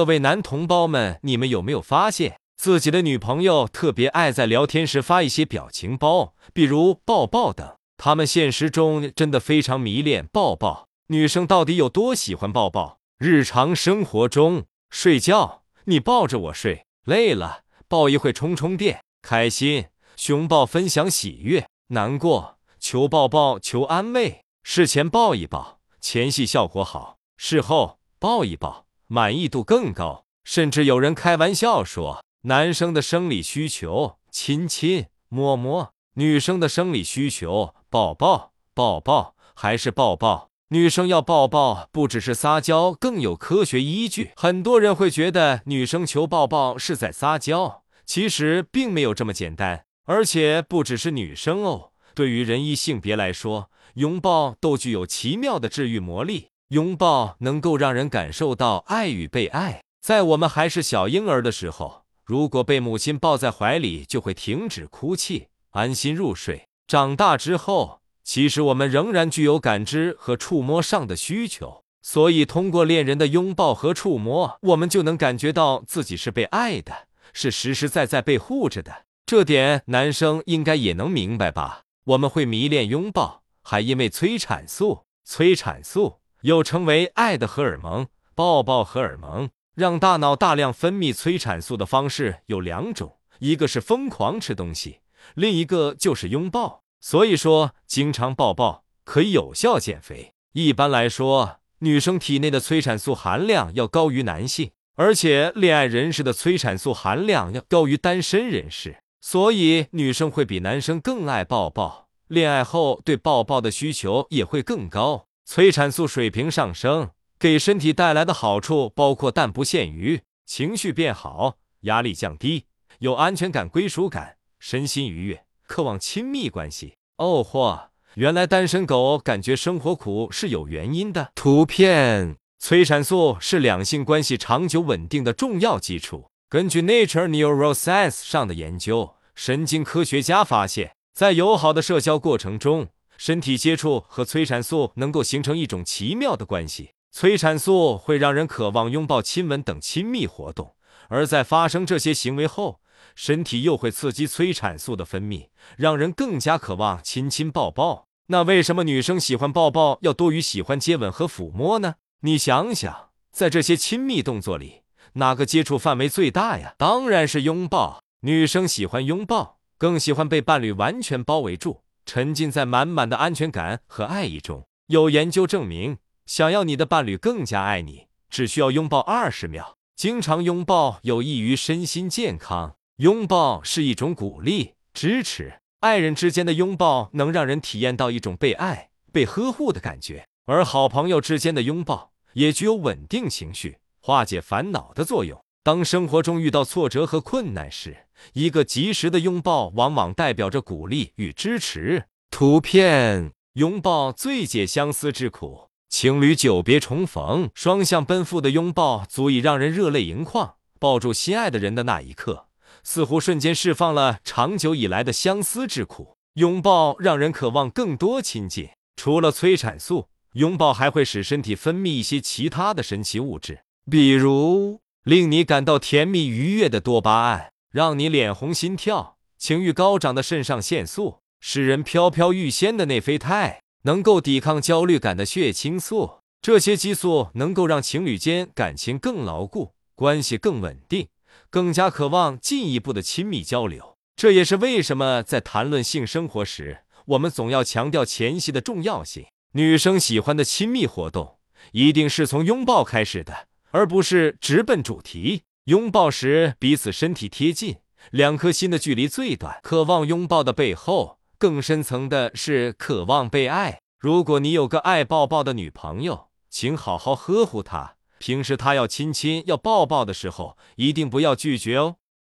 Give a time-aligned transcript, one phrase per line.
[0.00, 7.76] 各位男同胞们，你们有没有发现自己的女朋友特别爱在聊天时发一些表情包，比如抱抱等？
[7.98, 10.88] 他们现实中真的非常迷恋抱抱。
[11.08, 12.98] 女生到底有多喜欢抱抱？
[13.18, 30.24] 日常生活中，睡觉你抱着我睡，累了抱一会充充电，开心熊抱分享喜悦，难过求抱抱求安慰，事前抱一抱，前戏效果好，事后抱一抱，满意度更高。
[30.44, 40.48] 甚至有人开玩笑说，男生的生理需求亲亲摸摸，女生的生理需求抱抱抱抱还是抱抱。
[40.68, 44.30] 女生要抱抱，不只是撒娇，更有科学依据。
[44.36, 49.84] 很多人会觉得女生求抱抱是在撒娇，其实并没有这么简单。
[50.04, 56.49] 而且不只是女生哦，对于人一性别来说，拥抱都具有奇妙的治愈魔力。
[56.70, 59.82] 拥抱能够让人感受到爱与被爱。
[60.00, 66.68] 在我们还是小婴儿的时候，如果被母亲抱在怀里，就会停止哭泣，安心入睡。
[66.86, 79.06] 长大之后，其实我们仍然具有感知和触摸上的需求，所以通过恋人的拥抱和触摸，我们就能感觉到自己是被爱的，是实实在在被护着的。
[79.26, 81.82] 这点男生应该也能明白吧？
[82.04, 85.00] 我们会迷恋拥抱，还因为催产素。
[85.22, 95.00] 催产素又称为爱的荷尔蒙、抱抱荷尔蒙，让大脑大量分泌催产素的方式有两种，一个是疯狂吃东西，
[95.34, 96.82] 另一个就是拥抱。
[97.00, 100.32] 所以说，经常抱抱可以有效减肥。
[100.52, 112.08] 一般来说，女生体内的催产素含量要高于男性，而且恋爱人士的催产素含量要高于单身人士，所以女生会比男生更爱抱抱。
[112.28, 115.26] 恋爱后对抱抱的需求也会更高。
[115.52, 122.66] 催产素水平上升给身体带来的好处包括，但不限于情绪变好、压力降低、
[123.00, 125.44] 有安全感、归属感、身心愉悦。
[125.66, 127.88] 渴望亲密关系哦嚯！
[128.14, 131.32] 原来单身狗感觉生活苦是有原因的。
[131.34, 136.26] 图片：催产素是两性关系长久稳定的重要基础。
[136.48, 142.86] 根据 Nature Neuroscience 上的研究，神经科学家发现，在友好的社交过程中，
[143.20, 146.92] 身体接触和催产素能够形成一种奇妙的关系。
[147.12, 150.74] 催产素会让人渴望拥抱、亲吻等亲密活动，
[151.10, 152.80] 而在发生这些行为后。
[153.14, 158.06] 身体又会刺激催产素的分泌，让人更加渴望亲亲抱抱。
[158.28, 161.96] 那为什么女生喜欢抱抱要多于喜欢接吻和抚摸呢？
[162.20, 164.80] 你想想，在这些亲密动作里，
[165.14, 166.74] 哪个接触范围最大呀？
[166.78, 168.02] 当然是拥抱。
[168.20, 171.82] 女生喜欢拥抱，更喜欢被伴侣完全包围住，
[172.12, 174.66] 沉浸在满满的安全感和爱意中。
[174.88, 179.76] 有研究证明，想要你的伴侣更加爱你，只需要拥抱二十秒。
[179.94, 182.74] 经常拥抱有益于身心健康。
[182.96, 195.40] 拥抱是一种鼓励、支持，爱人之间的拥抱能让人体验到一种被爱、被呵护的感觉，而好朋友之间的拥抱也具有稳定情绪、化解烦恼的作用。
[195.62, 197.96] 当生活中遇到挫折和困难时，
[198.32, 202.04] 一个及时的拥抱往往代表着鼓励与支持。
[202.30, 210.56] 图片：拥抱最解相思之苦，情侣久别重逢，双向奔赴的拥抱足以让人热泪盈眶。
[210.78, 212.46] 抱住心爱的人的那一刻。
[212.82, 218.70] 似乎瞬间释放了长久以来的相思之苦，拥抱让人渴望更多亲近。
[218.96, 223.60] 除了催产素，拥抱还会使身体分泌一些其他的神奇物质，
[223.90, 236.20] 比如令你感到甜蜜愉悦的多巴胺，让你脸红心跳、情欲高涨的肾上腺素，使人飘飘欲仙的内啡肽，能够抵抗焦虑感的血清素。
[236.42, 241.08] 这些激素能够让情侣间感情更牢固，关系更稳定。
[241.48, 249.26] 更加渴望进一步的亲密交流，这也是为什么在谈论性生活时，我们总要强调前戏的重要性。
[249.52, 251.38] 女生喜欢的亲密活动，
[251.72, 255.42] 一定是从拥抱开始的，而不是直奔主题。
[255.70, 257.76] 拥抱时彼此身体贴近，
[258.10, 259.60] 两颗心的距离最短。
[259.62, 263.78] 渴望拥抱的背后，更深层的是渴望被爱。
[263.96, 267.94] 如果你有个爱抱抱的女朋友，请好好呵护她。
[268.18, 271.98] 平时她要亲亲、要抱抱的时候，一定不要拒绝哦。